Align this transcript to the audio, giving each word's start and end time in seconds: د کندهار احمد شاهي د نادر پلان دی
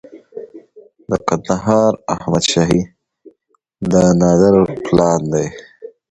د 1.09 1.11
کندهار 1.27 1.91
احمد 2.15 2.43
شاهي 2.51 2.81
د 3.91 3.93
نادر 4.19 4.55
پلان 4.85 5.21
دی 5.33 5.47